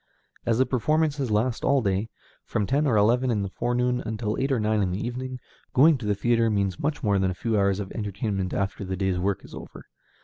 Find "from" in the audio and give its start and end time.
2.43-2.65